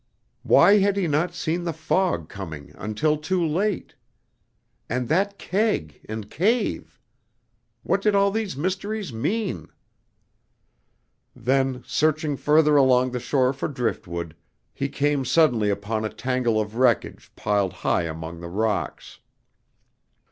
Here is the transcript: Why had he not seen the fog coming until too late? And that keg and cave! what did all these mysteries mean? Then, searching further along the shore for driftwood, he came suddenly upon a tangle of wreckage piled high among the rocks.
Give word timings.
Why 0.41 0.79
had 0.79 0.97
he 0.97 1.07
not 1.07 1.35
seen 1.35 1.63
the 1.63 1.71
fog 1.73 2.27
coming 2.27 2.73
until 2.73 3.17
too 3.17 3.45
late? 3.45 3.93
And 4.89 5.07
that 5.09 5.37
keg 5.37 6.03
and 6.09 6.27
cave! 6.27 6.99
what 7.83 8.01
did 8.01 8.15
all 8.15 8.31
these 8.31 8.57
mysteries 8.57 9.13
mean? 9.13 9.67
Then, 11.35 11.83
searching 11.85 12.35
further 12.35 12.75
along 12.75 13.11
the 13.11 13.19
shore 13.19 13.53
for 13.53 13.67
driftwood, 13.67 14.35
he 14.73 14.89
came 14.89 15.23
suddenly 15.23 15.69
upon 15.69 16.03
a 16.03 16.09
tangle 16.09 16.59
of 16.59 16.77
wreckage 16.77 17.31
piled 17.35 17.71
high 17.73 18.05
among 18.05 18.39
the 18.39 18.49
rocks. 18.49 19.19